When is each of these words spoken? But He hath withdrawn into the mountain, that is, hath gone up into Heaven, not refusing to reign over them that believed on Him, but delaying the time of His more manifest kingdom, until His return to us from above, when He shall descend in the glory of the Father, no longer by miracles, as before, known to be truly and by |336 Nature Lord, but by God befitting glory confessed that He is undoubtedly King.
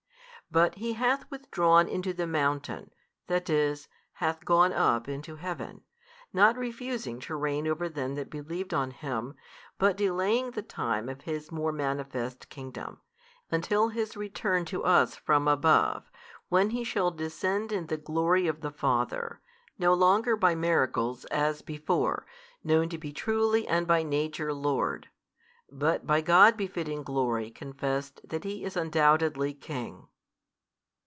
But 0.53 0.75
He 0.75 0.91
hath 0.95 1.31
withdrawn 1.31 1.87
into 1.87 2.11
the 2.13 2.27
mountain, 2.27 2.91
that 3.27 3.49
is, 3.49 3.87
hath 4.15 4.43
gone 4.43 4.73
up 4.73 5.07
into 5.07 5.37
Heaven, 5.37 5.85
not 6.33 6.57
refusing 6.57 7.21
to 7.21 7.37
reign 7.37 7.69
over 7.69 7.87
them 7.87 8.15
that 8.15 8.29
believed 8.29 8.73
on 8.73 8.91
Him, 8.91 9.35
but 9.77 9.95
delaying 9.95 10.51
the 10.51 10.61
time 10.61 11.07
of 11.07 11.21
His 11.21 11.53
more 11.53 11.71
manifest 11.71 12.49
kingdom, 12.49 12.99
until 13.49 13.87
His 13.87 14.17
return 14.17 14.65
to 14.65 14.83
us 14.83 15.15
from 15.15 15.47
above, 15.47 16.11
when 16.49 16.71
He 16.71 16.83
shall 16.83 17.11
descend 17.11 17.71
in 17.71 17.87
the 17.87 17.95
glory 17.95 18.45
of 18.47 18.59
the 18.59 18.71
Father, 18.71 19.39
no 19.79 19.93
longer 19.93 20.35
by 20.35 20.53
miracles, 20.53 21.23
as 21.27 21.61
before, 21.61 22.25
known 22.61 22.89
to 22.89 22.97
be 22.97 23.13
truly 23.13 23.65
and 23.69 23.87
by 23.87 24.03
|336 24.03 24.07
Nature 24.09 24.53
Lord, 24.53 25.07
but 25.71 26.05
by 26.05 26.19
God 26.19 26.57
befitting 26.57 27.03
glory 27.03 27.51
confessed 27.51 28.19
that 28.27 28.43
He 28.43 28.65
is 28.65 28.75
undoubtedly 28.75 29.53
King. 29.53 30.09